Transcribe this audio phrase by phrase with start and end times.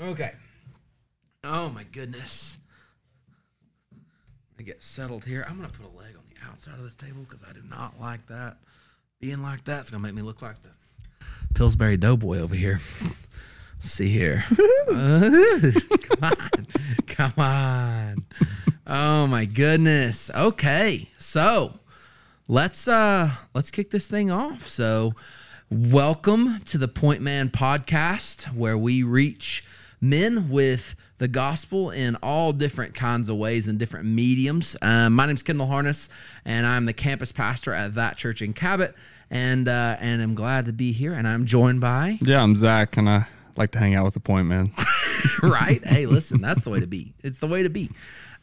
[0.00, 0.32] Okay.
[1.42, 2.56] Oh my goodness.
[4.58, 5.44] I get settled here.
[5.48, 7.98] I'm gonna put a leg on the outside of this table because I do not
[8.00, 8.58] like that.
[9.20, 10.68] Being like that's gonna make me look like the
[11.54, 12.80] Pillsbury Doughboy over here.
[13.78, 14.44] Let's see here.
[14.88, 15.70] Uh,
[16.02, 16.66] come on.
[17.06, 18.26] Come on.
[18.86, 20.30] Oh my goodness.
[20.32, 21.10] Okay.
[21.18, 21.80] So
[22.46, 24.68] let's uh let's kick this thing off.
[24.68, 25.14] So
[25.70, 29.64] welcome to the Point Man podcast where we reach
[30.00, 34.76] men with the gospel in all different kinds of ways and different mediums.
[34.80, 36.08] Um, my name's Kendall Harness,
[36.44, 38.94] and I'm the campus pastor at that church in Cabot,
[39.30, 41.12] and uh, and I'm glad to be here.
[41.14, 44.20] And I'm joined by Yeah, I'm Zach, and I like to hang out with the
[44.20, 44.72] point man.
[45.42, 45.84] right.
[45.84, 47.14] Hey, listen, that's the way to be.
[47.22, 47.90] It's the way to be.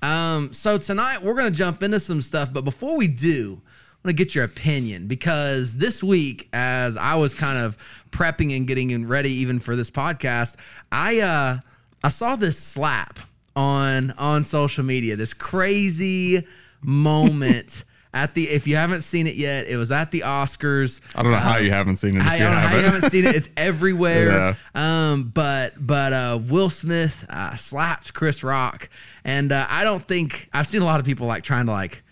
[0.02, 3.62] Um, so tonight we're gonna jump into some stuff, but before we do,
[4.05, 7.76] I want to get your opinion because this week, as I was kind of
[8.12, 10.58] prepping and getting ready even for this podcast,
[10.91, 11.59] I uh,
[12.04, 13.18] I saw this slap
[13.55, 15.15] on on social media.
[15.15, 16.46] This crazy
[16.84, 17.84] moment.
[18.13, 21.02] At the, if you haven't seen it yet, it was at the Oscars.
[21.15, 22.21] I don't know how you haven't seen it.
[22.21, 22.93] If I you don't know how you haven't.
[22.93, 23.35] haven't seen it.
[23.35, 24.55] It's everywhere.
[24.74, 25.12] Yeah.
[25.12, 28.87] Um, but but uh, Will Smith uh, slapped Chris Rock,
[29.26, 32.05] and uh, I don't think I've seen a lot of people like trying to like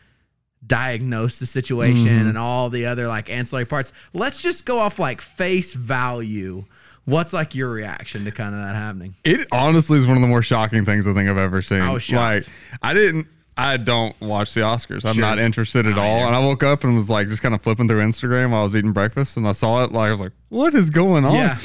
[0.66, 2.28] diagnose the situation Mm-hmm.
[2.30, 3.92] and all the other like ancillary parts.
[4.14, 6.66] Let's just go off like face value.
[7.06, 9.16] What's like your reaction to kind of that happening?
[9.25, 11.81] It honestly is one of the more shocking things I think I've ever seen.
[11.81, 12.47] I was shocked.
[12.47, 13.28] Like, I didn't.
[13.56, 15.06] I don't watch the Oscars.
[15.06, 15.22] I'm Sure.
[15.22, 16.25] not interested at all.
[16.25, 18.64] And I woke up and was like just kind of flipping through Instagram while I
[18.64, 19.91] was eating breakfast, and I saw it.
[19.91, 21.59] Like I was like, "What is going on?" Yeah.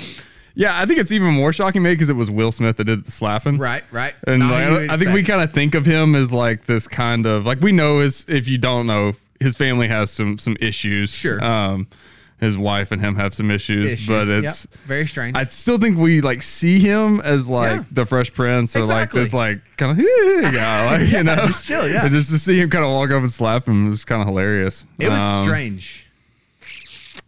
[0.59, 0.79] Yeah.
[0.79, 3.11] I think it's even more shocking maybe because it was Will Smith that did the
[3.11, 3.57] slapping.
[3.57, 4.13] Right, right.
[4.27, 6.87] And Not like, I, I think we kind of think of him as like this
[6.87, 8.27] kind of like we know his.
[8.29, 11.11] If you don't know, his family has some some issues.
[11.11, 11.43] Sure.
[11.43, 11.87] Um,
[12.41, 14.07] his wife and him have some issues, Issues.
[14.07, 14.45] but Yep.
[14.45, 15.37] it's very strange.
[15.37, 17.85] I still think we like see him as like Yeah.
[17.91, 18.95] the Fresh Prince or Exactly.
[18.95, 22.05] like this like kind of guy, like you know, just chill, yeah.
[22.05, 24.29] And just to see him kind of walk up and slap him was kind of
[24.29, 24.87] hilarious.
[25.01, 26.07] it was Um, strange.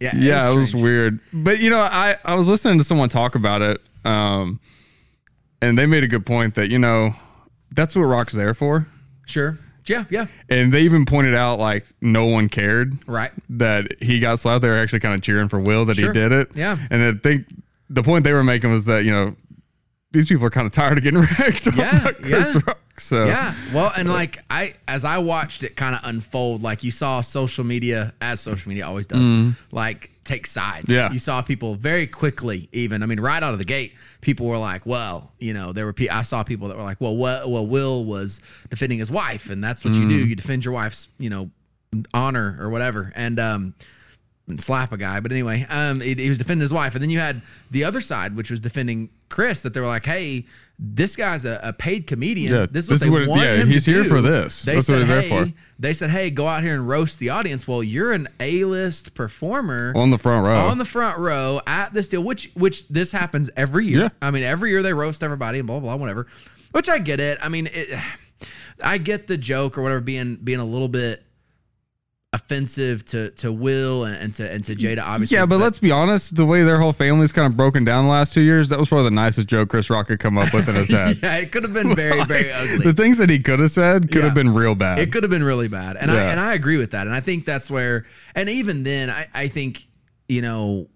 [0.01, 0.83] Yeah, Yeah, it was strange.
[0.83, 1.19] weird.
[1.31, 4.59] But you know, I I was listening to someone talk about it, um,
[5.61, 7.13] and they made a good point that you know
[7.73, 8.87] that's what Rock's there for,
[9.25, 9.57] Sure.
[9.87, 10.25] Yeah, yeah.
[10.49, 13.31] and they even pointed out like no one cared Right.
[13.49, 14.61] that he got slapped.
[14.61, 16.13] They were actually kind of cheering for Will that Sure.
[16.13, 16.51] he did it.
[16.55, 16.77] Yeah.
[16.91, 17.45] And I think
[17.89, 19.35] the point they were making was that, you know,
[20.11, 22.53] these people are kind of tired of getting wrecked Yeah, yeah.
[22.67, 22.79] Rock.
[22.97, 23.53] So Yeah.
[23.73, 27.63] Well, and like I, as I watched it kind of unfold, like you saw social
[27.63, 30.85] media, as social media always does, like take sides.
[30.87, 31.11] Yeah.
[31.11, 33.01] You saw people very quickly, even.
[33.01, 35.93] I mean, right out of the gate, people were like, "Well, you know," there were.
[35.93, 38.39] Pe- I saw people that were like, "Well, well, well, Will was
[38.69, 40.09] defending his wife, and that's what you Mm-hmm.
[40.09, 40.25] do.
[40.27, 41.49] You defend your wife's, you know,
[42.13, 43.73] honor or whatever." And um,
[44.57, 45.19] slap a guy.
[45.19, 48.01] But anyway, um, he, he was defending his wife, and then you had the other
[48.01, 49.61] side, which was defending Chris.
[49.61, 50.45] That they were like, "Hey,
[50.77, 52.53] this guy's a, a paid comedian.
[52.53, 54.03] Yeah, this is what this is they what it- want yeah, him he's to here
[54.03, 54.63] do." for this.
[54.63, 55.53] They That's what said, he's there "Hey," for.
[55.79, 59.93] they said, "Hey, go out here and roast the audience." Well, you're an A-list performer
[59.95, 60.57] on the front row.
[60.67, 63.99] on the front row at this deal, which which this happens every year.
[64.01, 64.09] Yeah.
[64.21, 66.27] I mean, every year they roast everybody and blah blah blah, whatever.
[66.71, 67.37] Which I get it.
[67.41, 67.89] I mean, it,
[68.83, 71.23] I get the joke or whatever being being a little bit
[72.33, 75.01] offensive to to Will and, and to and to Jada.
[75.03, 76.35] Obviously, yeah, but let's be honest.
[76.35, 78.87] The way their whole family's kind of broken down the last two years, that was
[78.89, 81.19] probably the nicest joke Chris Rock could come up with in his head.
[81.21, 82.77] yeah, it could have been very very ugly.
[82.85, 84.25] The things that he could have said could Yeah.
[84.25, 84.99] have been real bad.
[84.99, 87.19] It could have been really bad, and I and I agree with that, and I
[87.19, 88.05] think that's where,
[88.35, 89.87] and even then, I I think
[90.29, 90.87] you know,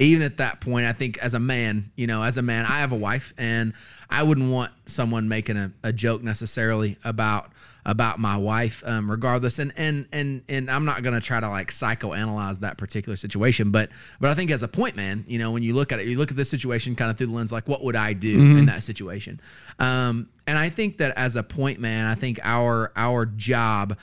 [0.00, 2.78] even at that point, I think as a man, you know, as a man, I
[2.78, 3.74] have a wife, and
[4.08, 7.50] I wouldn't want someone making a, a joke necessarily about
[7.86, 11.70] about my wife, um, regardless, and and and and I'm not gonna try to like
[11.70, 13.90] psychoanalyze that particular situation, but
[14.20, 16.18] but I think as a point man, you know, when you look at it, you
[16.18, 18.66] look at this situation kind of through the lens like, what would I do in
[18.66, 19.40] that situation?
[19.78, 23.96] Um, and I think that as a point man, I think our our job,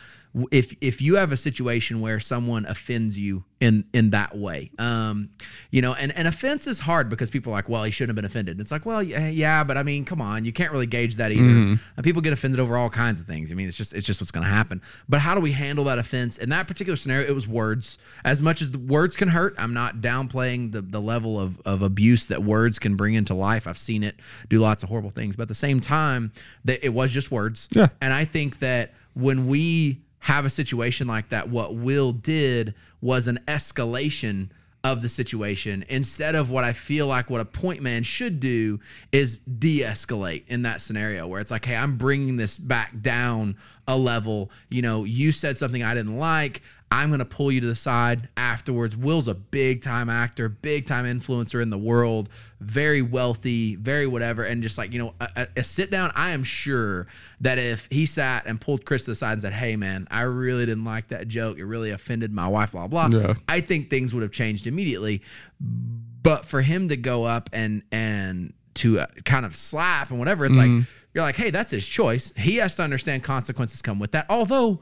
[0.51, 5.29] if if you have a situation where someone offends you in in that way, um,
[5.71, 8.15] you know, and an offense is hard because people are like, well, he shouldn't have
[8.15, 8.59] been offended.
[8.59, 11.31] It's like, well, yeah, yeah, but I mean, come on, you can't really gauge that
[11.31, 11.43] either.
[11.43, 13.52] And people get offended over all kinds of things.
[13.52, 14.81] I mean, it's just it's just what's going to happen.
[15.09, 17.28] But how do we handle that offense in that particular scenario?
[17.28, 17.97] It was words.
[18.23, 21.81] As much as the words can hurt, I'm not downplaying the the level of of
[21.81, 23.67] abuse that words can bring into life.
[23.67, 24.16] I've seen it
[24.49, 26.31] do lots of horrible things, but at the same time,
[26.66, 27.67] that it was just words.
[27.72, 27.87] Yeah.
[28.02, 33.28] And I think that when we have a situation like that, what Will did was
[33.28, 34.50] an escalation
[34.84, 38.82] of the situation instead of what I feel like what a point man should do
[39.14, 43.56] is de-escalate in that scenario where it's like, hey, I'm bringing this back down
[43.88, 44.52] a level.
[44.68, 46.62] You know, you said something I didn't like.
[46.89, 48.95] I'm going to pull you to the side afterwards.
[48.95, 52.29] Will's a big time actor, big time influencer in the world,
[52.61, 54.43] very wealthy, very whatever.
[54.43, 57.07] And just like, you know, a, a, sit down, I am sure
[57.41, 60.22] that if he sat and pulled Chris to the side and said, Hey, man, I
[60.22, 61.57] really didn't like that joke.
[61.57, 63.09] It really offended my wife, blah, blah.
[63.11, 63.33] Yeah.
[63.49, 65.22] I think things would have changed immediately.
[65.59, 70.45] But for him to go up and, and, to uh, kind of slap and whatever,
[70.45, 70.69] it's like
[71.13, 72.31] you're like, hey, that's his choice.
[72.37, 74.28] He has to understand consequences come with that.
[74.29, 74.81] Although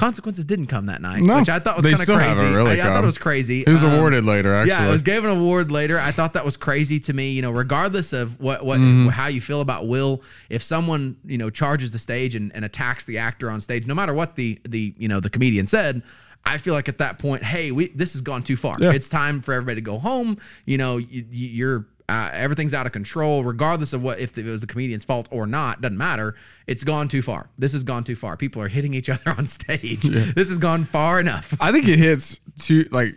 [0.00, 2.52] consequences didn't come that night, No, which I thought was kind of crazy.
[2.54, 3.64] really I, I thought it was crazy.
[3.66, 4.70] He was Um, awarded later, actually.
[4.70, 5.98] yeah, it was gave an award later.
[5.98, 7.30] I thought that was crazy to me.
[7.32, 9.08] You know, regardless of what what Mm-hmm.
[9.10, 13.04] how you feel about Will, if someone you know charges the stage and, and attacks
[13.04, 16.02] the actor on stage, no matter what the the you know the comedian said.
[16.42, 18.74] I feel like at that point, hey, we this has gone too far.
[18.80, 18.92] Yeah.
[18.92, 20.38] It's time for everybody to go home.
[20.64, 24.62] You know, you, you're uh, everything's out of control, regardless of what if it was
[24.62, 25.80] the comedian's fault or not.
[25.80, 26.34] Doesn't matter.
[26.66, 27.48] It's gone too far.
[27.56, 28.36] This has gone too far.
[28.36, 30.02] People are hitting each other on stage.
[30.02, 31.54] This has gone far enough.
[31.60, 33.14] I think it hits two like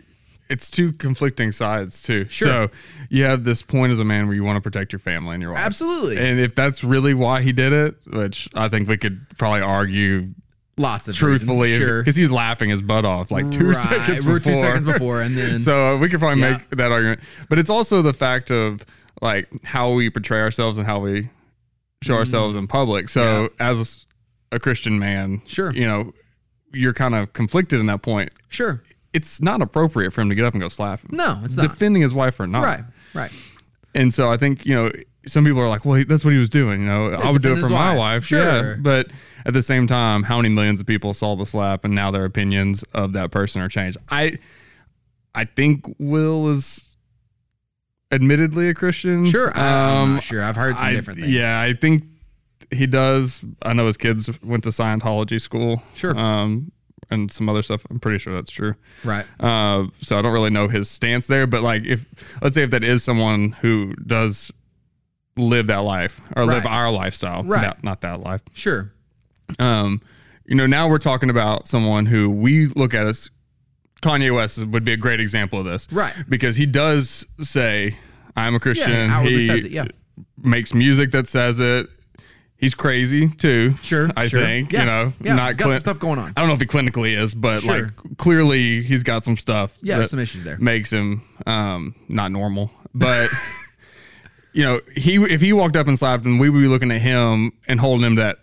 [0.48, 2.26] it's two conflicting sides too.
[2.28, 2.48] Sure.
[2.48, 2.70] So
[3.10, 5.42] you have this point as a man where you want to protect your family and
[5.42, 5.60] your wife.
[5.60, 6.16] Absolutely.
[6.18, 10.34] And if that's really why he did it, which I think we could probably argue
[10.76, 12.00] Lots of truthfully, reasons, sure.
[12.02, 13.76] because he's laughing his butt off like two Right.
[13.76, 14.52] seconds We're before.
[14.54, 16.52] two seconds before, and then so uh, we could probably Yeah.
[16.58, 17.20] make that argument.
[17.48, 18.84] But it's also the fact of
[19.22, 21.30] like how we portray ourselves and how we
[22.02, 23.08] show ourselves in public.
[23.08, 24.06] So as
[24.50, 25.72] a Christian man, Sure.
[25.72, 26.12] you know,
[26.72, 28.32] you're kind of conflicted in that point.
[28.48, 28.82] sure.
[29.12, 31.10] It's not appropriate for him to get up and go slap him.
[31.12, 31.68] No, it's not.
[31.70, 32.64] defending his wife or not.
[32.64, 32.84] Right.
[33.14, 33.30] Right.
[33.94, 34.90] And so I think, you know,
[35.26, 36.80] some people are like, well, he- that's what he was doing.
[36.82, 37.98] You know, I would do it for my wife.
[37.98, 38.24] wife.
[38.26, 38.70] Sure.
[38.70, 38.74] Yeah.
[38.78, 39.10] But
[39.46, 42.24] at the same time, how many millions of people saw the slap and now their
[42.24, 43.98] opinions of that person are changed?
[44.08, 44.38] I,
[45.34, 46.96] I think Will is
[48.10, 49.26] admittedly a Christian.
[49.26, 49.48] Sure.
[49.58, 50.42] Um, not sure.
[50.42, 51.32] I've heard some I- different things.
[51.32, 52.04] Yeah, I think
[52.70, 53.44] he does.
[53.62, 55.82] I know his kids went to Scientology school.
[55.94, 56.16] Sure.
[56.16, 56.72] Um,
[57.10, 57.84] and some other stuff.
[57.90, 58.74] I'm pretty sure that's true.
[59.04, 59.26] Right.
[59.38, 62.06] Uh, so I don't really know his stance there, but like if
[62.40, 64.50] let's say if that is someone who does
[65.36, 67.62] live that life or live our lifestyle, Right.
[67.62, 68.40] not, not that life.
[68.54, 68.92] Sure.
[69.58, 70.00] Um,
[70.46, 73.30] you know, now we're talking about someone who we look at as
[74.02, 76.12] Kanye West would be a great example of this, Right.
[76.28, 77.96] Because he does say,
[78.36, 79.22] "I'm a Christian." Yeah.
[79.22, 79.72] He says it.
[79.72, 79.84] Yeah.
[80.38, 81.88] makes music that says it.
[82.56, 83.74] He's crazy too.
[83.82, 84.10] Sure.
[84.16, 84.40] I sure.
[84.40, 84.80] think Yeah.
[84.80, 85.34] you know, Yeah.
[85.34, 86.32] not he's got some stuff going on.
[86.36, 87.82] I don't know if he clinically is, but Sure.
[88.06, 89.76] like clearly he's got some stuff.
[89.82, 90.04] Yeah.
[90.04, 90.56] some issues there.
[90.58, 92.70] makes him um, not normal.
[92.94, 93.30] But
[94.54, 97.02] you know, he if he walked up and slapped him, we would be looking at
[97.02, 98.38] him and holding him that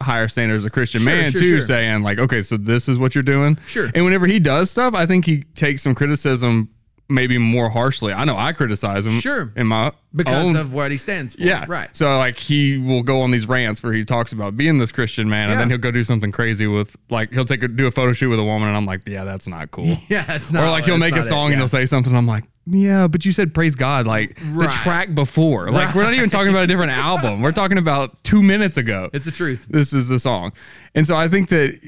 [0.00, 1.60] higher standard as a Christian Sure, man sure, too, sure.
[1.60, 3.58] saying like, okay, so this is what you're doing.
[3.66, 3.90] Sure.
[3.94, 6.70] And whenever he does stuff, I think he takes some criticism
[7.08, 8.12] maybe more harshly.
[8.12, 9.20] I know I criticize him.
[9.20, 9.52] Sure.
[9.56, 11.42] In my Because own of what he stands for.
[11.42, 11.64] yeah.
[11.68, 11.88] Right.
[11.96, 15.28] So like he will go on these rants where he talks about being this Christian
[15.28, 17.90] man, and then he'll go do something crazy with like he'll take a, do a
[17.92, 19.96] photo shoot with a woman, and I'm like, yeah, that's not cool.
[20.08, 20.30] Yeah.
[20.34, 20.64] It's not.
[20.64, 21.28] or like he'll make a not it.
[21.28, 22.14] song and he'll say something.
[22.14, 25.70] I'm like, yeah, but you said praise God like the track before.
[25.70, 27.40] Like we're not even talking about a different album.
[27.42, 29.08] We're talking about two minutes ago.
[29.12, 29.66] It's the truth.
[29.70, 30.52] this is the song,
[30.94, 31.80] and so I think that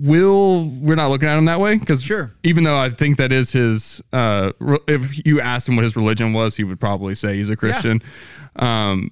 [0.00, 2.32] Will we're not looking at him that way because Sure.
[2.42, 4.02] even though I think that is his.
[4.12, 4.52] Uh,
[4.88, 8.02] if you asked him what his religion was, he would probably say he's a Christian.
[8.56, 9.10] Um,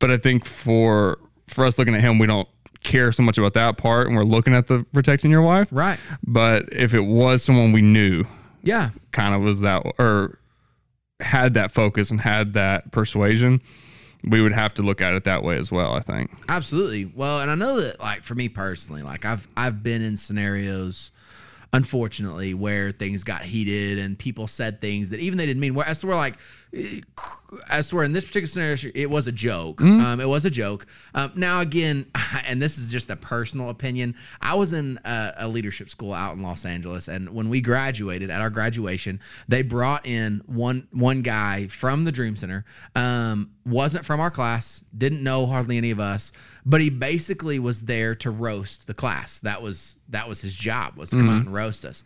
[0.00, 1.18] but I think for
[1.48, 2.48] for us looking at him, we don't
[2.82, 5.68] care so much about that part, and we're looking at the protecting your wife.
[5.70, 5.98] Right.
[6.26, 8.24] But if it was someone we knew,
[8.64, 8.90] Yeah.
[9.12, 10.38] kind of was that or
[11.20, 13.60] had that focus and had that persuasion,
[14.24, 15.92] we would have to look at it that way as well.
[15.92, 16.30] I think.
[16.48, 17.04] Absolutely.
[17.04, 21.10] Well, and I know that like for me personally, like I've I've been in scenarios
[21.72, 25.86] unfortunately where things got heated and people said things that even they didn't mean where
[25.86, 26.36] as to where like
[27.68, 29.80] as to in this particular scenario it was a joke.
[29.80, 30.86] Um it was a joke.
[31.14, 32.06] Um now again
[32.46, 34.14] and this is just a personal opinion.
[34.40, 38.30] I was in a, a leadership school out in los angeles and when we graduated
[38.30, 42.64] at our graduation they brought in one one guy from the dream center.
[42.94, 46.32] Um wasn't from our class didn't know hardly any of us
[46.66, 49.40] but he basically was there to roast the class.
[49.40, 52.04] That was that was his job was to come out and roast us.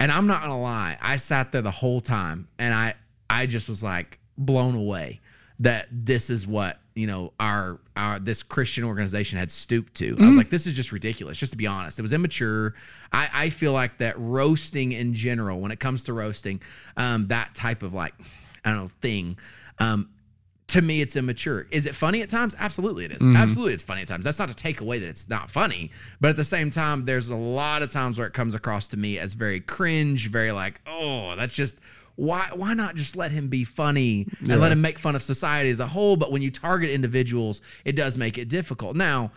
[0.00, 2.94] And i'm not gonna lie i sat there the whole time and i
[3.34, 5.20] i just was like blown away
[5.60, 10.16] that this is what you know our our this christian organization had stooped to.
[10.20, 11.98] I was like this is just ridiculous just to be honest.
[11.98, 12.74] It was immature.
[13.12, 16.60] I i feel like that roasting in general when it comes to roasting
[16.96, 18.14] um that type of like
[18.64, 19.36] i don't know thing
[19.78, 20.08] um
[20.66, 21.66] to me it's immature.
[21.70, 22.56] Is it funny at times?
[22.58, 23.26] Absolutely it is.
[23.36, 24.24] absolutely it's funny at times.
[24.24, 27.28] That's not to take away that it's not funny but at the same time there's
[27.28, 30.80] a lot of times where it comes across to me as very cringe very like
[30.86, 31.80] oh that's just
[32.16, 35.70] why why not just let him be funny and let him make fun of society
[35.70, 39.32] as a whole but when you target individuals it does make it difficult now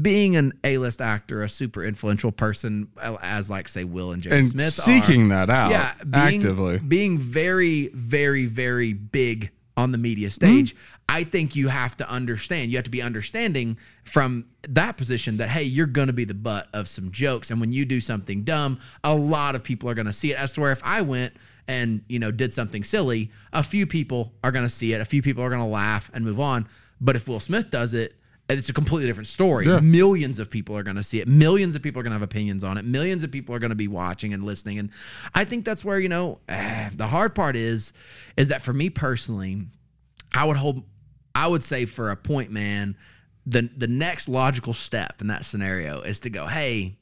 [0.00, 4.52] being an A-list actor, a super influential person, uh, as like say Will and James
[4.52, 6.78] and Smith, seeking are, that out yeah, being, actively.
[6.78, 10.76] being very, very, very big on the media stage.
[11.08, 12.70] I think you have to understand.
[12.70, 16.34] You have to be understanding from that position that hey, you're going to be the
[16.34, 19.94] butt of some jokes, and when you do something dumb, a lot of people are
[19.94, 20.38] going to see it.
[20.38, 21.34] As to where if I went
[21.70, 25.04] and you know did something silly, a few people are going to see it, a
[25.04, 26.66] few people are going to laugh and move on.
[27.00, 28.16] But if Will Smith does it,
[28.48, 29.66] it's a completely different story.
[29.66, 29.78] Yeah.
[29.78, 31.28] Millions of people are going to see it.
[31.28, 32.84] Millions of people are going to have opinions on it.
[32.84, 34.80] Millions of people are going to be watching and listening.
[34.80, 34.90] And
[35.32, 37.92] I think that's where you know eh, the hard part is,
[38.36, 39.66] is that for me personally,
[40.34, 40.82] I would hold,
[41.36, 42.96] I would say for a point man,
[43.46, 46.96] the the next logical step in that scenario is to go, hey,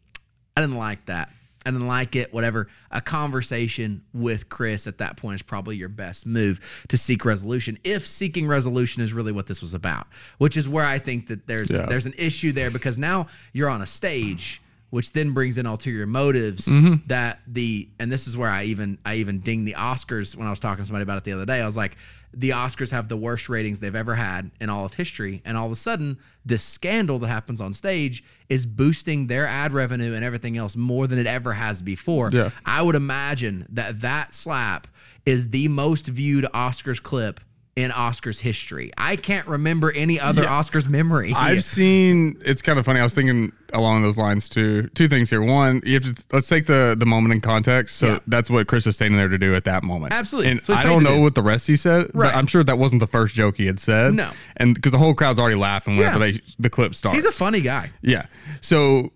[0.56, 1.30] I didn't like that.
[1.68, 2.68] I didn't like it, whatever.
[2.90, 7.78] A conversation with Chris at that point is probably your best move to seek resolution.
[7.84, 10.06] If seeking resolution is really what this was about,
[10.38, 11.84] which is where I think that there's Yeah.
[11.87, 16.07] there's an issue there because now you're on a stage, which then brings in ulterior
[16.07, 17.07] motives Mm-hmm.
[17.09, 20.50] that the and this is where I even I even ding the Oscars when I
[20.50, 21.61] was talking to somebody about it the other day.
[21.61, 21.97] I was like,
[22.35, 25.66] the Oscars have the worst ratings they've ever had in all of history, and all
[25.66, 30.23] of a sudden, this scandal that happens on stage is boosting their ad revenue and
[30.25, 32.28] everything else more than it ever has before.
[32.33, 32.50] Yeah.
[32.66, 34.87] I would imagine that that slap
[35.25, 37.40] is the most viewed Oscars clip
[37.78, 38.90] in Oscars history.
[38.99, 41.32] I can't remember any other Oscars memory.
[41.35, 42.40] I've seen.
[42.44, 42.99] It's kind of funny.
[42.99, 44.88] I was thinking along those lines too.
[44.94, 45.40] Two things here.
[45.42, 47.97] One, you have to let's take the the moment in context.
[47.97, 48.18] So Yeah.
[48.26, 50.12] that's what Chris is standing there to do at that moment.
[50.12, 50.50] Absolutely.
[50.50, 51.23] And So I don't know do.
[51.23, 52.11] what the rest he said.
[52.14, 52.32] Right.
[52.32, 54.14] But I'm sure that wasn't the first joke he had said.
[54.14, 54.30] No.
[54.56, 56.32] And because the whole crowd's already laughing whenever Yeah.
[56.32, 57.16] they the clip starts.
[57.16, 57.90] He's a funny guy.
[58.02, 58.26] Yeah.
[58.61, 59.12] So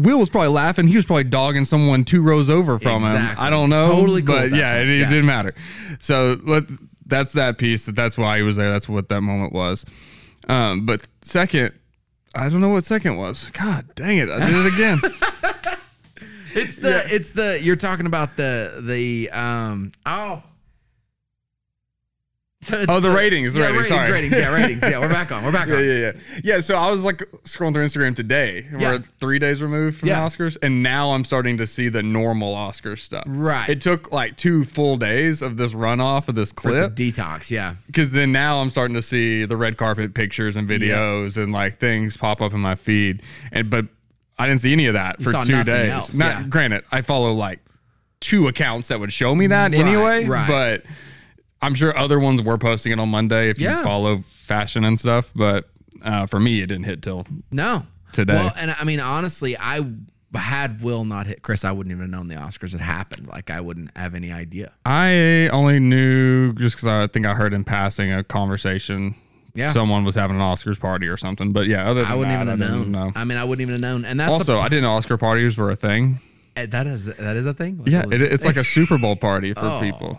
[0.00, 0.88] Will was probably laughing.
[0.88, 3.34] He was probably dogging someone two rows over from him.
[3.38, 3.92] I don't know.
[3.92, 5.08] Totally cool But yeah, it, it Yeah.
[5.08, 5.54] didn't matter.
[6.00, 6.64] So let
[7.06, 7.86] that's that piece.
[7.86, 8.70] That that's why he was there.
[8.70, 9.84] That's what that moment was.
[10.48, 11.72] Um, but second,
[12.34, 13.50] I don't know what second was.
[13.50, 14.28] God dang it!
[14.28, 15.00] I did it again.
[16.54, 20.42] It's the it's the you're talking about the the um oh
[22.64, 24.82] So Oh, the ratings, the yeah, ratings, ratings, ratings, yeah, ratings.
[24.82, 25.44] Yeah, we're back on.
[25.44, 25.74] We're back on.
[25.74, 25.96] yeah, yeah.
[25.98, 26.40] Yeah.
[26.44, 28.66] Yeah, so I was like scrolling through Instagram today.
[28.72, 28.92] Yeah.
[28.92, 30.20] We're three days removed from Yeah.
[30.20, 33.24] the Oscars, and now I'm starting to see the normal Oscar stuff.
[33.26, 33.68] Right.
[33.68, 36.94] It took like two full days of this runoff of this clip.
[36.94, 37.74] detox, yeah.
[37.86, 41.78] because then now I'm starting to see the red carpet pictures and videos and like
[41.78, 43.22] things pop up in my feed.
[43.52, 43.86] And but
[44.38, 45.90] I didn't see any of that You for two days.
[45.92, 47.60] else, Not granted, I follow like
[48.20, 50.24] two accounts that would show me that Right, anyway.
[50.24, 50.48] right.
[50.48, 50.82] But
[51.64, 53.78] I'm sure other ones were posting it on Monday if Yeah.
[53.78, 55.32] you follow fashion and stuff.
[55.34, 55.68] But
[56.02, 57.84] uh, for me, it didn't hit till No.
[58.12, 58.34] Today.
[58.34, 59.80] Well, and I mean, honestly, I
[60.34, 63.28] had Will not hit Chris, I wouldn't even have known the Oscars had happened.
[63.28, 64.72] Like, I wouldn't have any idea.
[64.84, 69.14] I only knew just because I think I heard in passing a conversation.
[69.54, 69.70] Yeah.
[69.70, 71.52] Someone was having an Oscars party or something.
[71.52, 72.90] But yeah, other than I wouldn't that, even have known.
[72.92, 73.12] know.
[73.14, 74.04] I mean, I wouldn't even have known.
[74.04, 76.18] And that's Also, I didn't know Oscar parties were a thing.
[76.56, 77.80] eh, that is that is a thing.
[77.86, 80.18] Yeah, it, it's like a Super Bowl party for Oh, people.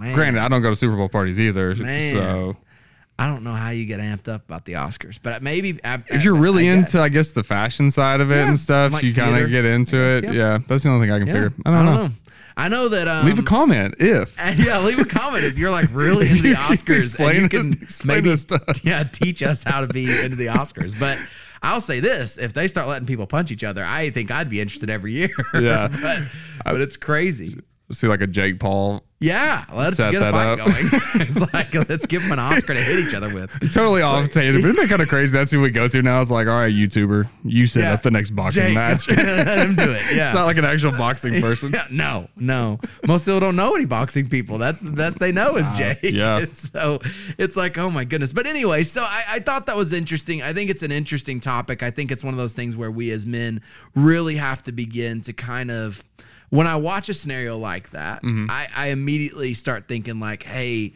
[0.00, 0.14] Man.
[0.14, 1.74] Granted, I don't go to Super Bowl parties either.
[1.76, 2.12] Man.
[2.14, 2.56] So
[3.18, 6.24] I don't know how you get amped up about the Oscars, but maybe I, if
[6.24, 7.00] you're really I into.
[7.00, 9.64] I guess, the fashion side of it Yeah, and stuff, like you kind of get
[9.66, 10.20] into I it.
[10.22, 10.58] guess, Yeah.
[10.66, 11.52] that's the only thing I can Yeah, figure.
[11.66, 12.10] I don't, know.
[12.56, 13.08] I know that.
[13.08, 14.36] Um, Leave a comment if.
[14.58, 17.50] Yeah, leave a comment if you're like really into the Oscars explain and you it-
[17.50, 18.84] can explain maybe this to us.
[18.84, 20.98] yeah teach us how to be into the Oscars.
[20.98, 21.18] But
[21.62, 24.60] I'll say this: if they start letting people punch each other, I think I'd be
[24.62, 25.30] interested every year.
[25.54, 25.88] Yeah.
[26.02, 26.22] but
[26.64, 27.60] but it's crazy.
[27.92, 29.04] See like a Jake Paul.
[29.22, 30.58] Yeah, let's Set get a fight up.
[30.60, 30.72] going.
[31.28, 33.50] it's like let's give them an Oscar to hit each other with.
[33.74, 35.30] Totally off tangent, isn't that kind of crazy?
[35.30, 36.22] That's who we go to now.
[36.22, 37.92] It's like, all right, YouTuber, you set Yeah.
[37.92, 39.08] up the next boxing Jake, match.
[39.10, 40.00] let him do it.
[40.14, 40.24] Yeah.
[40.24, 41.70] It's not like an actual boxing person.
[41.70, 42.80] Yeah, no, no.
[43.06, 44.56] Most people don't know any boxing people.
[44.56, 45.98] That's the best they know is ah, Jake.
[46.02, 46.46] yeah.
[46.54, 47.00] So
[47.36, 48.32] it's like, oh my goodness.
[48.32, 50.40] But anyway, so I, I thought that was interesting.
[50.40, 51.82] I think it's an interesting topic.
[51.82, 53.60] I think it's one of those things where we as men
[53.94, 56.02] really have to begin to kind of
[56.50, 60.94] when I watch a scenario like that, I, I immediately start thinking like, hey,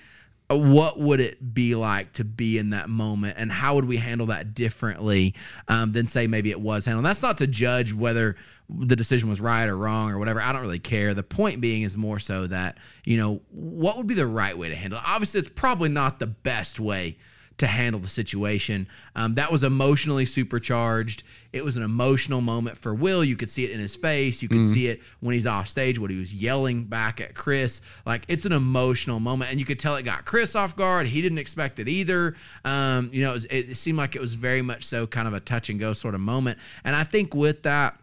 [0.50, 3.36] what would it be like to be in that moment?
[3.38, 5.34] And how would we handle that differently
[5.68, 7.06] um, than say maybe it was handled?
[7.06, 8.36] That's not to judge whether
[8.68, 10.40] the decision was right or wrong or whatever.
[10.40, 11.14] I don't really care.
[11.14, 14.68] The point being is more so that you know what would be the right way
[14.68, 15.04] to handle it?
[15.06, 17.16] Obviously it's probably not the best way
[17.58, 18.88] to handle the situation.
[19.14, 21.22] Um, that was emotionally supercharged.
[21.52, 23.22] It was an emotional moment for Will.
[23.22, 24.42] You could see it in his face.
[24.42, 27.80] You could see it when he's off stage, what he was yelling back at Chris.
[28.04, 31.06] Like it's an emotional moment, and you could tell it got Chris off guard.
[31.06, 32.34] He didn't expect it either.
[32.64, 35.34] Um, you know, it, was, it seemed like it was very much so kind of
[35.34, 36.58] a touch and go sort of moment.
[36.82, 37.96] And I think with that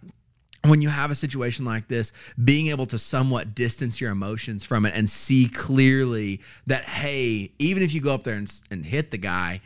[0.64, 2.14] when you have a situation like this,
[2.44, 7.82] being able to somewhat distance your emotions from it and see clearly that, hey, even
[7.82, 9.62] if you go up there and, and hit the guy,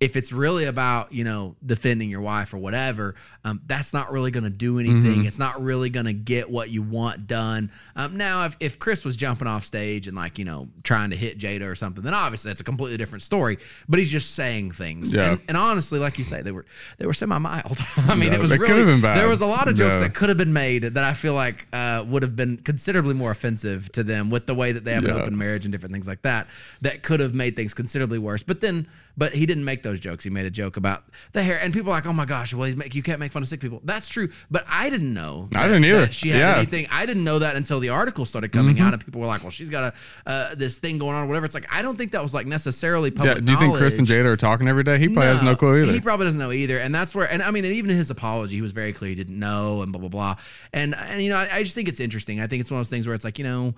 [0.00, 3.14] if it's really about you know defending your wife or whatever,
[3.44, 5.26] um, that's not really going to do anything.
[5.26, 7.70] It's not really going to get what you want done.
[7.94, 11.16] Um, now, if, if Chris was jumping off stage and like you know trying to
[11.16, 13.58] hit Jada or something, then obviously that's a completely different story.
[13.90, 15.32] But he's just saying things, Yeah.
[15.32, 16.64] and, and honestly, like you say, they were
[16.98, 17.78] they were semi mild.
[17.96, 19.18] I mean, Yeah, it was really could've been bad.
[19.18, 20.04] there was a lot of jokes Yeah.
[20.04, 23.30] that could have been made that I feel like uh, would have been considerably more
[23.30, 26.08] offensive to them with the way that they have an open marriage and different things
[26.08, 26.46] like that.
[26.80, 28.42] That could have made things considerably worse.
[28.42, 28.86] But then,
[29.20, 30.24] but he didn't make those jokes.
[30.24, 32.74] He made a joke about the hair, and people are like, "Oh my gosh, well,
[32.74, 35.50] make, you can't make fun of sick people." That's true, but I didn't know.
[35.54, 36.00] I didn't either.
[36.00, 36.56] that she had Yeah.
[36.56, 36.86] anything.
[36.90, 39.50] I didn't know that until the article started coming out, and people were like, "Well,
[39.50, 39.92] she's got
[40.26, 42.32] a uh, this thing going on, or whatever." It's like I don't think that was
[42.32, 43.34] like necessarily public.
[43.36, 44.08] Yeah, do you think Chris and.
[44.08, 44.98] Jada are talking every day?
[44.98, 45.92] He probably has no clue either.
[45.92, 47.30] He probably doesn't know either, and that's where.
[47.30, 49.82] And I mean, and even in his apology, he was very clear he didn't know,
[49.82, 50.36] and blah blah blah.
[50.72, 52.40] And and you know, I, I just think it's interesting.
[52.40, 53.74] I think it's one of those things where it's like you know.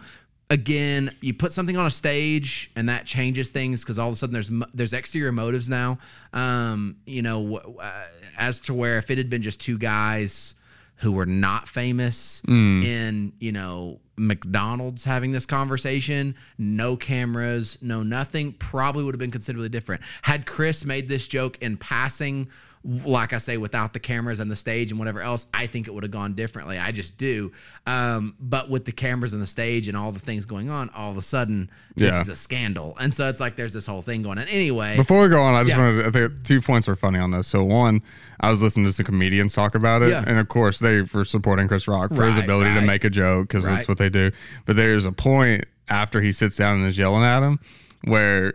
[0.51, 4.17] Again, you put something on a stage and that changes things because all of a
[4.17, 5.99] sudden there's there's exterior motives now.
[6.33, 8.05] Um, you know, uh,
[8.37, 10.55] as to where if it had been just two guys
[10.97, 12.43] who were not famous
[12.83, 19.31] in you know McDonald's having this conversation, no cameras, no nothing, probably would have been
[19.31, 20.03] considerably different.
[20.23, 22.49] Had Chris made this joke in passing,
[22.85, 25.95] like I say, without the cameras and the stage and whatever else, I think it
[25.95, 26.79] would have gone differently.
[26.79, 27.53] I just do.
[27.87, 31.11] Um, but with the cameras and the stage and all the things going on, all
[31.11, 32.21] of a sudden this Yeah.
[32.23, 34.43] is a scandal, and so it's like there's this whole thing going on.
[34.43, 35.79] And anyway, Before we go on, I just Yeah.
[35.87, 37.47] wanted to, I think two points were funny on this.
[37.47, 38.03] So one,
[38.41, 40.25] I was listening to some comedians talk about it, Yeah.
[40.27, 43.11] and of course they were supporting Chris Rock for his Right, ability to make a
[43.11, 43.75] joke because Right.
[43.75, 44.33] that's what they do.
[44.67, 47.61] But there's a point after he sits down and is yelling at him
[48.05, 48.55] where.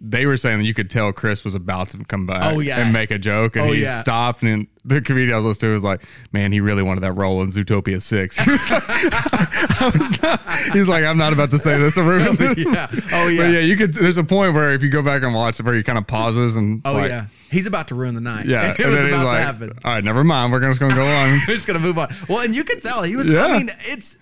[0.00, 2.78] They were saying that you could tell Chris was about to come back Oh, yeah.
[2.80, 4.00] and make a joke, and Oh, he yeah.
[4.00, 4.42] stopped.
[4.42, 7.42] And the comedian I was listening to was like, "Man, he really wanted that role
[7.42, 8.38] in Zootopia 6.
[8.44, 10.40] He was like, I was not-
[10.72, 13.94] he's like, "I'm not about to say this." yeah, oh yeah, But yeah, you could.
[13.94, 16.06] There's a point where if you go back and watch it, where he kind of
[16.06, 17.26] pauses and oh like, yeah.
[17.50, 18.46] He's about to ruin the night.
[18.46, 19.72] yeah, it and was then he's about like, to happen.
[19.84, 21.40] all right, never mind, we're just gonna go on.
[21.48, 22.14] We're just gonna move on.
[22.28, 23.28] Well, and you could tell he was.
[23.28, 23.44] Yeah.
[23.44, 24.18] I mean, it's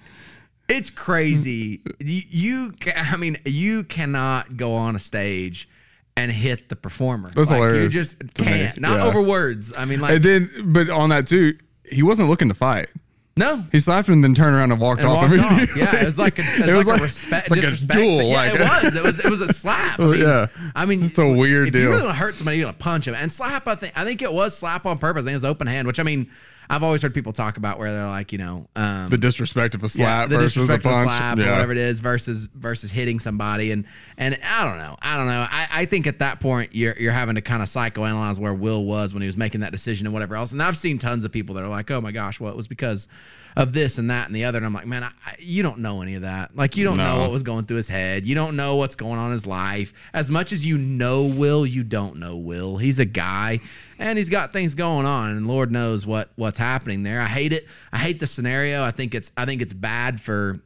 [0.69, 1.81] it's crazy.
[1.99, 5.69] you, you, I mean, you cannot go on a stage
[6.17, 7.31] and hit the performer.
[7.35, 8.79] That's like, You just can't.
[8.81, 9.07] Not Yeah.
[9.07, 9.73] over words.
[9.77, 11.57] I mean, like and then, but on that too,
[11.91, 12.89] he wasn't looking to fight.
[13.37, 13.65] no.
[13.71, 15.31] He slapped him and then turned around and walked And off.
[15.31, 15.77] walked off.
[15.77, 17.71] Yeah, it was like a, it was It was like, like- a respect, like a
[17.71, 18.95] duel, Yeah, like- it was.
[18.97, 19.19] It was.
[19.21, 20.01] It was a slap.
[20.01, 20.47] I mean, yeah.
[20.75, 21.83] I mean, It's a weird if deal.
[21.83, 23.15] you really want to hurt somebody, you're gonna punch him.
[23.15, 25.23] And slap, I think, I think it was slap on purpose.
[25.23, 26.29] I think it was open hand, which I mean,
[26.71, 29.83] I've always heard people talk about where they're like, you know, um, the disrespect of
[29.83, 31.07] a slap the versus a punch.
[31.07, 33.73] slap or whatever it is versus versus hitting somebody.
[33.73, 33.87] And
[34.19, 34.97] and I don't know.
[35.01, 35.47] I don't know.
[35.51, 38.85] I, I think at that point you're you're having to kind of psychoanalyze where Will
[38.85, 40.53] was when he was making that decision and whatever else.
[40.53, 42.67] And I've seen tons of people that are like oh my gosh well it was
[42.67, 43.09] because
[43.57, 44.59] of this and that and the other.
[44.59, 46.55] And I'm like man I, you don't know any of that.
[46.55, 48.27] Like you don't know what was going through his head.
[48.27, 49.95] You don't know what's going on in his life.
[50.13, 52.77] As much as you know Will you don't know Will.
[52.77, 53.61] He's a guy
[53.99, 57.21] and he's got things going on and lord knows what what's happening there.
[57.21, 57.67] I hate it.
[57.93, 58.83] I hate the scenario.
[58.83, 60.61] I think it's i think it's bad for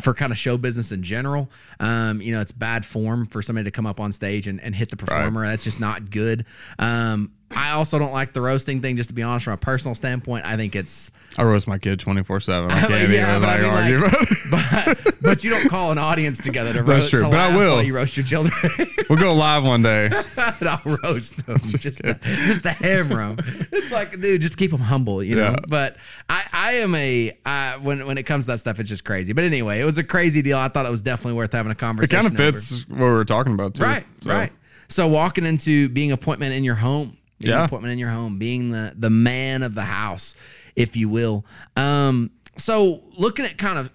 [0.00, 1.50] for kind of show business in general.
[1.80, 4.74] Um you know it's bad form for somebody to come up on stage and, and
[4.74, 5.46] hit the performer.
[5.46, 6.46] That's just not good.
[6.78, 9.94] Um i also don't like the roasting thing just to be honest from a personal
[9.94, 12.70] standpoint i think it's I roast my kid 24 seven.
[12.70, 15.04] I can't yeah, even like, argue like- about it.
[15.06, 17.56] but but you don't call an audience together to That's roast true, to but I
[17.56, 17.76] will.
[17.76, 18.52] while you roast your children
[19.08, 20.10] We'll go live one day.
[20.12, 23.66] and I'll roast them just, to, just to hammer them.
[23.72, 25.52] It's like, dude, just keep them humble, you know.
[25.52, 25.56] Yeah.
[25.68, 25.96] But
[26.28, 29.32] I, I am a I, when when it comes to that stuff, it's just crazy.
[29.32, 30.58] But anyway, it was a crazy deal.
[30.58, 32.14] I thought it was definitely worth having a conversation.
[32.14, 32.52] It kind of over.
[32.58, 33.84] fits what we were talking about too.
[33.84, 34.52] right, So, right.
[34.88, 37.64] So walking into being a point man in your home, being Yeah.
[37.64, 40.34] a point man in your home, being the the man of the house,
[40.76, 41.44] if you will.
[41.76, 43.90] Um, so looking at kind of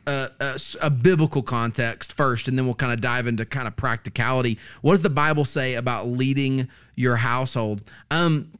[0.81, 4.57] a biblical context first, and then we'll kind of dive into kind of practicality.
[4.81, 7.83] What does the Bible say about leading your household?
[8.09, 8.51] Um,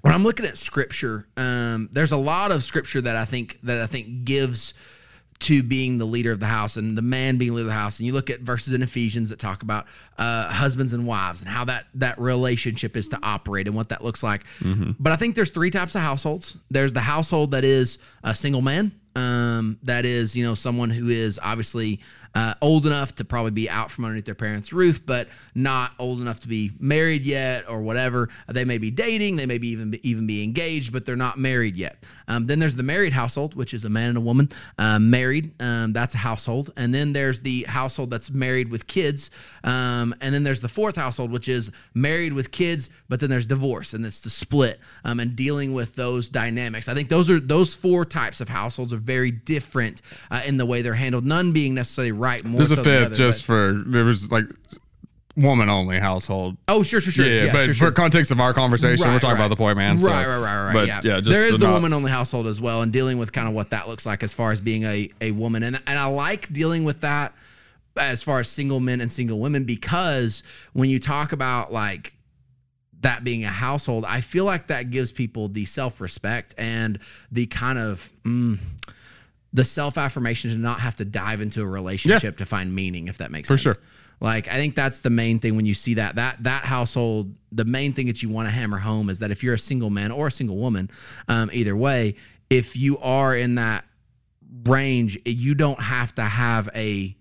[0.00, 3.80] when I'm looking at scripture, um, there's a lot of scripture that I think that
[3.80, 4.72] I think gives
[5.44, 7.78] to being the leader of the house and the man being the leader of the
[7.78, 7.98] house.
[7.98, 11.48] And you look at verses in Ephesians that talk about uh, husbands and wives and
[11.50, 14.42] how that that relationship is to operate and what that looks like.
[14.98, 16.56] But I think there's three types of households.
[16.70, 18.92] There's the household that is a single man.
[19.16, 22.00] Um, that is, you know, someone who is obviously
[22.34, 26.20] uh, old enough to probably be out from underneath their parents' roof, but not old
[26.20, 28.28] enough to be married yet or whatever.
[28.48, 31.76] They may be dating, they may be even even be engaged, but they're not married
[31.76, 32.02] yet.
[32.26, 35.52] Um, then there's the married household, which is a man and a woman uh, married.
[35.60, 39.30] Um, that's a household, and then there's the household that's married with kids,
[39.62, 43.46] um, and then there's the fourth household, which is married with kids, but then there's
[43.46, 46.88] divorce, and it's the split, um, and dealing with those dynamics.
[46.88, 50.66] I think those are those four types of households are very different uh, in the
[50.66, 51.24] way they're handled.
[51.24, 52.44] None being necessarily right.
[52.44, 54.46] More There's so a fifth other, just for there was like
[55.36, 56.56] woman only household.
[56.68, 57.26] Oh, sure, sure, sure.
[57.26, 57.92] Yeah, but sure, for sure.
[57.92, 59.34] context of our conversation, we're talking right.
[59.36, 60.00] about the point man.
[60.00, 60.72] so- right, right, right, right.
[60.72, 63.48] But yeah, yeah, there is the woman only household as well, and dealing with kind
[63.48, 66.06] of what that looks like as far as being a a woman, and and I
[66.06, 67.34] like dealing with that
[67.96, 72.14] as far as single men and single women because when you talk about like
[73.00, 76.98] that being a household, I feel like that gives people the self respect and
[77.30, 78.12] the kind of.
[78.24, 78.58] Mm,
[79.54, 83.18] the self affirmation to not have to dive into a relationship to find meaning, if
[83.18, 83.76] that makes For sense.
[83.76, 83.88] For sure.
[84.20, 87.34] Like I think that's the main thing when you see that that that household.
[87.52, 89.90] The main thing that you want to hammer home is that if you're a single
[89.90, 90.90] man or a single woman,
[91.28, 92.16] um, either way,
[92.50, 93.84] if you are in that
[94.64, 97.16] range, you don't have to have a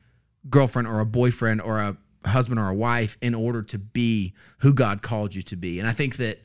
[0.49, 4.73] girlfriend or a boyfriend or a husband or a wife in order to be who
[4.73, 5.79] God called you to be.
[5.79, 6.41] And I think that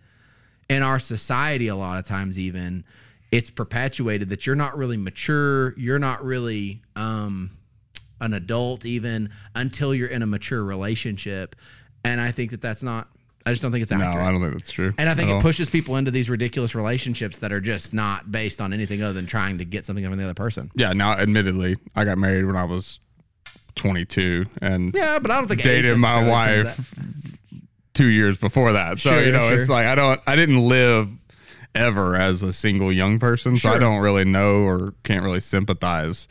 [0.69, 2.85] in our society, a lot of times, even
[3.31, 7.51] it's perpetuated that you're not really mature, you're not really um,
[8.21, 11.57] an adult, even until you're in a mature relationship.
[12.05, 13.09] And I think that that's not.
[13.47, 14.15] I just don't think it's accurate.
[14.15, 14.21] No.
[14.21, 14.93] I don't think that's true.
[14.99, 15.41] And I think it all.
[15.41, 19.27] pushes people into these ridiculous relationships that are just not based on anything other than
[19.27, 20.71] trying to get something from the other person.
[20.75, 22.99] Yeah, now admittedly, I got married when I was
[23.77, 26.95] 22 and Yeah, but I don't think dated my wife
[27.95, 28.99] two years before that.
[28.99, 29.59] So Sure, you know, sure.
[29.59, 31.09] it's like I don't, I didn't live
[31.75, 36.29] ever as a single young person, so I don't really know or can't really sympathize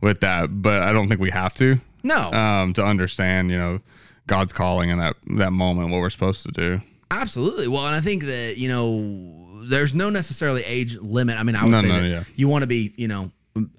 [0.00, 0.62] with that.
[0.62, 1.78] But I don't think we have to.
[2.02, 3.80] No, um, to understand, you know,
[4.26, 6.80] God's calling in that that moment, what we're supposed to do.
[7.10, 7.68] Absolutely.
[7.68, 11.38] Well, and I think that, you know, there's no necessarily age limit.
[11.38, 12.24] I mean, I would No, say no, that yeah.
[12.34, 13.30] you want to be, you know,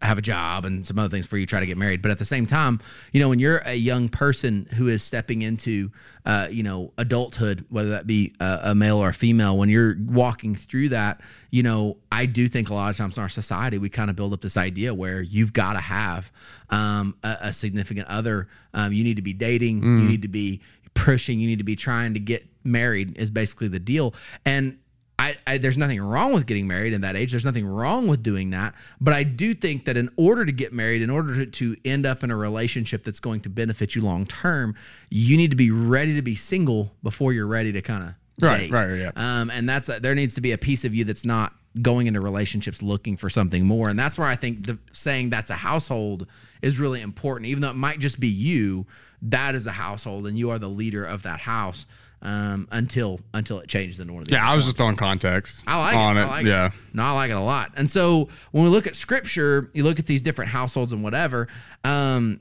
[0.01, 2.01] have a job and some other things before you try to get married.
[2.01, 2.79] But at the same time,
[3.11, 5.91] you know, when you're a young person who is stepping into,
[6.25, 9.95] uh, you know, adulthood, whether that be a, a male or a female, when you're
[10.07, 13.77] walking through that, you know, I do think a lot of times in our society,
[13.77, 16.31] we kind of build up this idea where you've got to have
[16.69, 18.47] um, a, a significant other.
[18.73, 20.01] Um, you need to be dating, Mm.
[20.01, 20.61] you need to be
[20.93, 24.13] pushing, you need to be trying to get married is basically the deal.
[24.45, 24.79] And
[25.19, 27.31] I, I there's nothing wrong with getting married in that age.
[27.31, 28.75] There's nothing wrong with doing that.
[29.01, 32.05] But I do think that in order to get married, in order to, to end
[32.05, 34.75] up in a relationship that's going to benefit you long term,
[35.09, 38.69] you need to be ready to be single before you're ready to kind of Right,
[38.69, 38.71] date.
[38.71, 39.11] right, yeah.
[39.15, 42.21] Um, and that's there needs to be a piece of you that's not going into
[42.21, 43.89] relationships looking for something more.
[43.89, 46.27] And that's where I think the, saying that's a household
[46.61, 47.47] is really important.
[47.47, 48.85] Even though it might just be you,
[49.23, 51.87] that is a household, and you are the leader of that house
[52.21, 54.35] um, until until it changes into one of the.
[54.35, 54.65] Yeah, I was forms.
[54.65, 56.21] just throwing context I like on it.
[56.21, 56.23] it.
[56.23, 56.65] I like yeah.
[56.67, 56.73] it.
[56.93, 57.71] No, I like it a lot.
[57.75, 61.47] And so when we look at scripture, you look at these different households and whatever.
[61.83, 62.39] Um,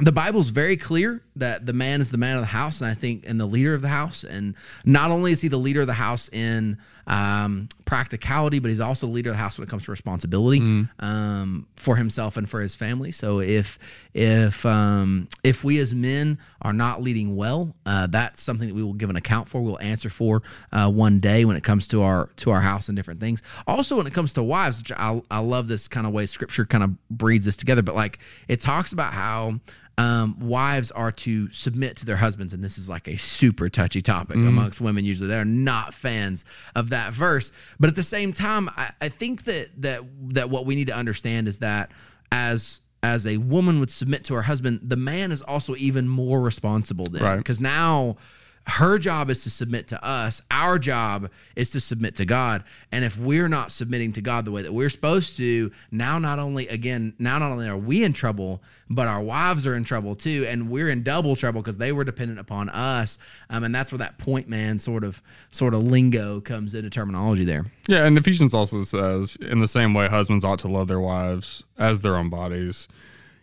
[0.00, 2.94] the Bible's very clear that the man is the man of the house, and I
[2.94, 4.24] think, and the leader of the house.
[4.24, 8.80] And not only is he the leader of the house in um, practicality, but he's
[8.80, 10.60] also the leader of the house when it comes to responsibility
[11.00, 13.10] um, for himself and for his family.
[13.10, 13.78] So if
[14.14, 18.82] if um, if we as men are not leading well, uh, that's something that we
[18.82, 19.60] will give an account for.
[19.60, 22.96] We'll answer for uh, one day when it comes to our to our house and
[22.96, 23.42] different things.
[23.66, 26.64] Also, when it comes to wives, which I, I love this kind of way Scripture
[26.64, 27.82] kind of breeds this together.
[27.82, 29.58] But like it talks about how
[29.98, 34.00] um, wives are to submit to their husbands, and this is like a super touchy
[34.00, 35.04] topic amongst women.
[35.04, 39.44] Usually, they're not fans of that verse, but at the same time, I, I think
[39.44, 41.90] that that that what we need to understand is that
[42.32, 46.40] as as a woman would submit to her husband, the man is also even more
[46.40, 47.36] responsible then, Right.
[47.38, 48.16] because now
[48.66, 50.42] her job is to submit to us.
[50.50, 52.62] Our job is to submit to God.
[52.92, 56.38] And if we're not submitting to God the way that we're supposed to, now not
[56.38, 60.14] only again, now not only are we in trouble, but our wives are in trouble
[60.14, 63.18] too, and we're in double trouble because they were dependent upon us.
[63.48, 67.44] Um, and that's where that point man sort of sort of lingo comes into terminology
[67.44, 67.66] there.
[67.88, 71.64] Yeah, and Ephesians also says, in the same way, husbands ought to love their wives
[71.78, 72.88] as their own bodies.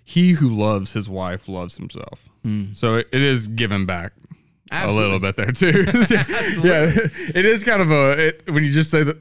[0.03, 2.29] He who loves his wife loves himself.
[2.75, 4.13] So it, it is given back
[4.71, 5.83] a little bit there too.
[6.09, 6.91] yeah,
[7.35, 9.19] it is kind of a it, when you just say the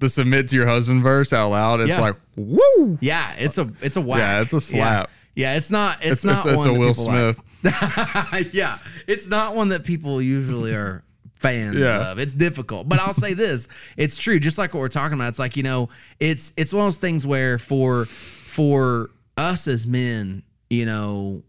[0.00, 1.80] the submit to your husband verse out loud.
[1.80, 2.00] It's Yeah.
[2.00, 2.98] like woo.
[3.00, 4.18] Yeah, it's a it's a whack.
[4.18, 5.10] Yeah, it's a slap.
[5.34, 7.36] Yeah, it's not it's, It's, not it's, it's a that Will people like.
[7.62, 8.54] Smith.
[8.54, 12.10] yeah, it's not one that people usually are fans Yeah.
[12.10, 12.18] of.
[12.18, 14.38] It's difficult, but I'll say this: it's true.
[14.40, 15.88] Just like what we're talking about, it's like you know,
[16.20, 21.44] it's it's one of those things where for for us as men, you know,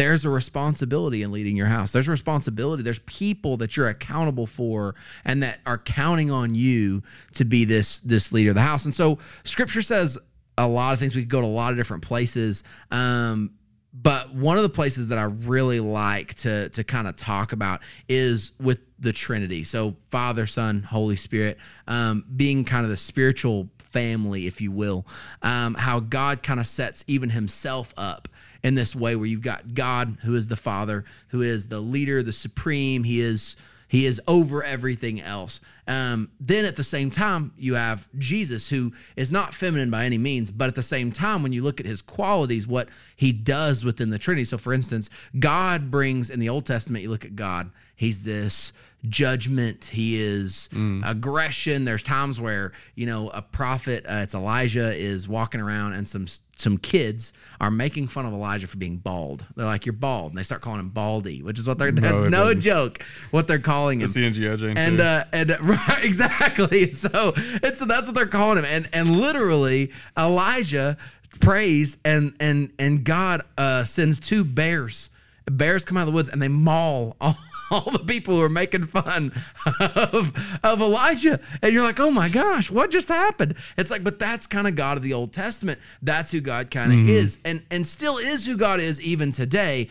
[0.00, 1.92] there's a responsibility in leading your house.
[1.92, 2.82] There's a responsibility.
[2.82, 4.94] There's people that you're accountable for
[5.26, 7.02] and that are counting on you
[7.34, 8.86] to be this this leader of the house.
[8.86, 10.18] And so scripture says
[10.56, 11.14] a lot of things.
[11.14, 12.64] We could go to a lot of different places.
[12.90, 13.50] Um,
[13.92, 17.82] but one of the places that I really like to to kind of talk about
[18.08, 19.64] is with the Trinity.
[19.64, 25.06] So Father, Son, Holy Spirit, um, being kind of the spiritual family, if you will.
[25.42, 28.28] Um, how God kind of sets even Himself up
[28.62, 32.22] in this way where you've got God, who is the Father, who is the leader,
[32.22, 33.04] the supreme.
[33.04, 33.56] He is
[33.90, 35.60] he is over everything else.
[35.88, 40.16] Um, then at the same time, you have Jesus, who is not feminine by any
[40.16, 43.82] means, but at the same time, when you look at his qualities, what he does
[43.84, 44.44] within the Trinity.
[44.44, 48.72] So, for instance, God brings in the Old Testament, you look at God, he's this
[49.08, 51.00] judgment he is mm.
[51.08, 56.06] aggression there's times where you know a prophet uh, it's elijah is walking around and
[56.06, 56.26] some
[56.60, 59.46] some kids are making fun of elijah for being bald.
[59.56, 62.22] They're like you're bald and they start calling him baldy which is what they're that's
[62.22, 64.06] no, no joke what they're calling him.
[64.06, 66.92] the CNG Jane and uh and right exactly.
[67.00, 68.64] So it's that's what they're calling him.
[68.64, 70.96] And and literally elijah
[71.40, 75.10] prays and and and god uh sends two bears.
[75.46, 77.36] Bears come out of the woods and they maul all
[77.80, 79.32] all the people who are making fun
[79.80, 81.40] of, of Elijah.
[81.62, 83.54] And you're like, oh my gosh, what just happened?
[83.76, 85.78] It's like, but that's kind of God of the Old Testament.
[86.02, 87.10] That's who God kind of mm-hmm.
[87.10, 89.88] is and, and still is who God is even today.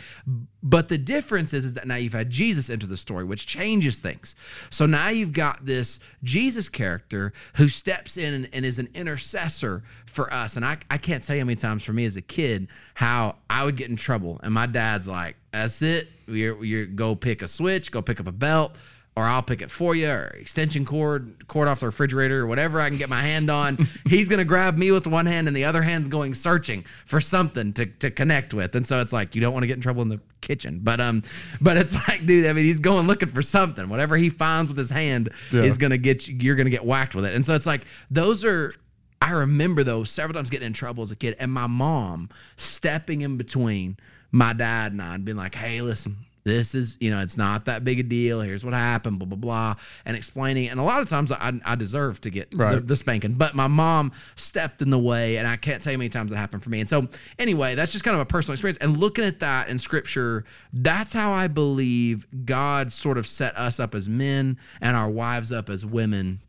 [0.61, 3.99] But the difference is, is that now you've had Jesus enter the story, which changes
[3.99, 4.35] things.
[4.69, 9.83] So now you've got this Jesus character who steps in and, and, is an intercessor
[10.05, 10.57] for us.
[10.57, 13.37] And I, I can't tell you how many times for me as a kid how
[13.49, 14.39] I would get in trouble.
[14.43, 16.09] And my dad's like, that's it.
[16.27, 18.75] You're, you're go pick a switch, go pick up a belt
[19.19, 22.79] or I'll pick it for you, or extension cord, cord off the refrigerator, or whatever
[22.79, 23.77] I can get my hand on.
[24.07, 27.73] He's gonna grab me with one hand, and the other hand's going searching for something
[27.73, 28.75] to, to connect with.
[28.75, 31.01] And so it's like you don't want to get in trouble in the kitchen, but
[31.01, 31.23] um,
[31.59, 33.89] but it's like, dude, I mean, he's going looking for something.
[33.89, 35.63] Whatever he finds with his hand yeah.
[35.63, 36.37] is gonna get you.
[36.39, 37.35] You're gonna get whacked with it.
[37.35, 38.73] And so it's like those are.
[39.21, 43.19] I remember though several times getting in trouble as a kid, and my mom stepping
[43.19, 43.97] in between
[44.31, 46.17] my dad and I and being like, "Hey, listen,
[46.49, 48.41] this is you know it's not that big a deal.
[48.41, 51.75] Here's what happened blah blah blah and explaining and a lot of times i, I
[51.75, 52.75] deserve to get right.
[52.75, 55.97] the, the, spanking but my mom stepped in the way and i can't tell you
[55.97, 56.79] how many times that happened for me.
[56.79, 58.77] And so anyway that's just kind of a personal experience.
[58.81, 63.79] And looking at that in scripture that's how i believe god sort of set us
[63.79, 66.39] up as men and our wives up as women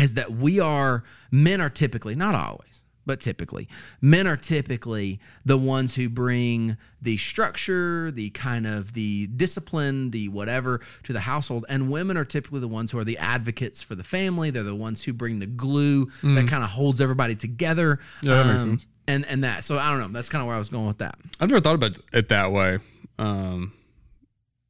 [0.00, 3.68] is that we are men are typically not always but typically.
[4.00, 10.28] Men are typically the ones who bring the structure the kind of the discipline the
[10.28, 13.94] whatever to the household and women are typically the ones who are the advocates for
[13.94, 14.50] the family.
[14.50, 16.36] They're the ones who bring the glue mm.
[16.36, 17.98] that kind of holds everybody together.
[18.22, 18.86] Yeah that um, makes sense.
[19.08, 19.64] and and that.
[19.64, 20.08] So i don't know.
[20.08, 21.16] That's kind of where i was going with that.
[21.40, 22.78] I've never thought about it that way.
[23.18, 23.72] Um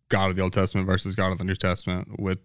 [0.09, 2.39] god of the old testament versus god of the new testament with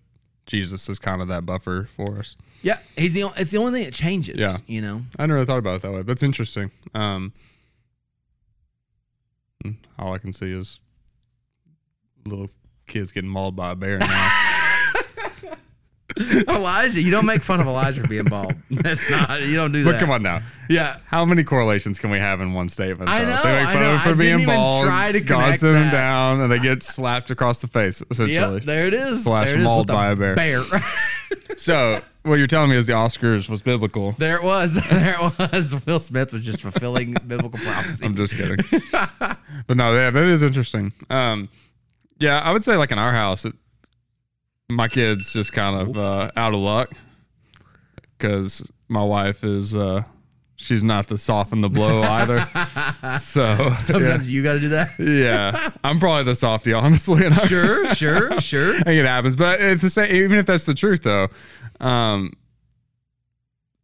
[0.48, 2.36] Jesus is kind of that buffer for us.
[2.64, 4.40] Yeah, he's the it's the only thing that changes.
[4.40, 5.04] Yeah, you know.
[5.20, 6.02] I never really thought about it that way.
[6.02, 6.72] That's interesting.
[6.96, 7.34] Um,
[9.62, 10.80] hmm, all I can see is
[12.26, 12.50] little
[12.88, 14.54] kids getting mauled by a bear now.
[16.50, 18.54] Elijah, you don't make fun of Elijah for being bald.
[18.72, 19.42] That's not.
[19.42, 19.94] You don't do that.
[19.94, 20.42] But come on now.
[20.70, 20.98] Yeah.
[21.06, 23.08] How many correlations can we have in one statement?
[23.08, 23.14] Though?
[23.14, 23.42] I know.
[23.44, 23.96] They make fun I know.
[23.96, 24.86] of for I being bald.
[24.86, 28.02] Try to God sent them down, and they get slapped across the face.
[28.10, 28.56] Essentially.
[28.56, 29.24] Yep, there it is.
[29.24, 30.36] Slash mauled by a bear.
[30.36, 30.64] Bear.
[31.58, 34.14] so what you're telling me is the Oscars was biblical.
[34.14, 34.76] There it was.
[34.90, 35.86] There it was.
[35.86, 38.06] Will Smith was just fulfilling biblical prophecy.
[38.06, 38.58] I'm just kidding.
[38.92, 40.92] but no, yeah, that is interesting.
[41.10, 41.50] Um,
[42.20, 43.54] yeah, I would say like in our house, it,
[44.70, 46.92] my kid's just kind of uh, out of luck
[48.18, 50.04] because my wife is uh,
[50.56, 52.50] she's not the soften the blow either.
[53.22, 54.36] so sometimes yeah.
[54.36, 54.92] you got to do that.
[55.00, 57.32] yeah, I'm probably the softy, honestly.
[57.48, 58.76] sure, sure, sure.
[58.76, 60.14] I think it happens, but it's the same.
[60.14, 61.30] Even if that's the truth, though,
[61.80, 62.34] um,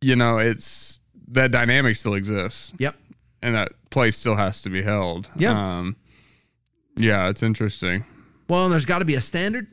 [0.01, 2.73] you know, it's that dynamic still exists.
[2.77, 2.95] Yep,
[3.41, 5.29] and that place still has to be held.
[5.37, 5.95] Yeah, um,
[6.97, 8.03] yeah, it's interesting.
[8.49, 9.67] Well, and there's got to be a standard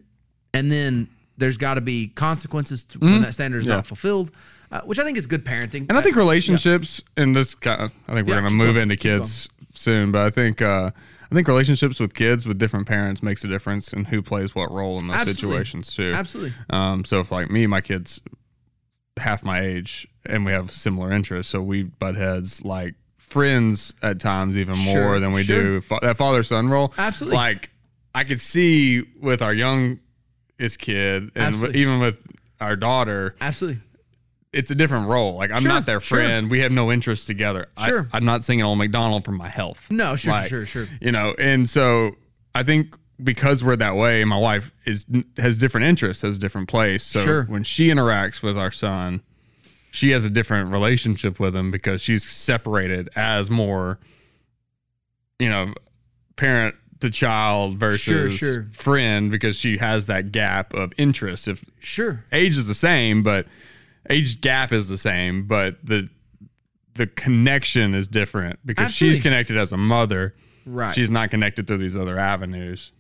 [0.53, 3.13] and then there's got to be consequences to mm-hmm.
[3.13, 3.77] when that standard is yeah.
[3.77, 4.31] not fulfilled,
[4.71, 5.87] uh, which I think is good parenting.
[5.89, 7.25] And I think relationships, yeah.
[7.25, 10.27] and this kind of, I think we're yeah, going to move into kids soon, but
[10.27, 10.91] I think uh,
[11.31, 14.71] I think relationships with kids with different parents makes a difference in who plays what
[14.71, 15.41] role in those Absolutely.
[15.41, 16.13] situations too.
[16.15, 16.53] Absolutely.
[16.71, 18.21] Um, so if like me, my kids
[19.17, 24.19] half my age, and we have similar interests, so we butt heads like friends at
[24.19, 25.63] times even sure, more than we sure.
[25.63, 26.93] do fa- that father son role.
[26.99, 27.37] Absolutely.
[27.37, 27.71] Like
[28.15, 30.01] I could see with our young
[30.61, 32.17] his kid, and w- even with
[32.61, 33.81] our daughter, absolutely,
[34.53, 35.37] it's a different role.
[35.37, 36.45] Like I'm sure, not their friend.
[36.45, 36.51] Sure.
[36.51, 37.67] We have no interest together.
[37.85, 39.91] Sure, I, am not singing old McDonald for my health.
[39.91, 40.87] No, sure, like, sure, sure.
[41.01, 42.13] You know, and so
[42.55, 46.69] I think because we're that way, my wife is has different interests, has a different
[46.69, 47.05] place.
[47.05, 47.45] So sure.
[47.45, 49.23] when she interacts with our son,
[49.91, 53.99] she has a different relationship with him because she's separated as more,
[55.39, 55.75] you know,
[56.37, 58.69] parent to child versus sure, sure.
[58.73, 61.49] friend because she has that gap of interest.
[61.49, 63.47] If sure age is the same, but
[64.09, 66.09] age gap is the same, but the
[66.95, 69.15] the connection is different because Absolutely.
[69.15, 70.35] she's connected as a mother
[70.67, 70.95] Right.
[70.95, 72.93] She's not connected through these other avenues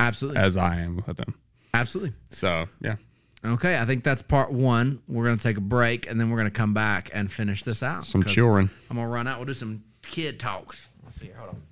[0.00, 0.40] Absolutely.
[0.40, 1.34] as I am with them.
[1.72, 2.14] Absolutely.
[2.30, 2.96] So yeah.
[3.44, 5.02] Okay, I think that's part one.
[5.06, 8.06] We're gonna take a break and then we're gonna come back and finish this out.
[8.06, 8.70] Some children.
[8.90, 9.38] I'm gonna run out.
[9.38, 10.88] We'll do some kid talks.
[11.04, 11.36] Let's see here.
[11.36, 11.62] Hold on.